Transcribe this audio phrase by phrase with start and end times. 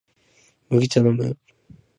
[0.71, 1.37] 麦茶のむ？